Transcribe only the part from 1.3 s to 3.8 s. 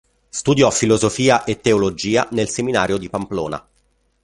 e teologia nel seminario di Pamplona.